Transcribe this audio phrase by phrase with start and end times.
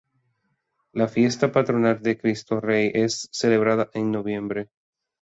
[0.93, 4.71] La fiesta patronal Cristo Rey es celebrada en noviembre.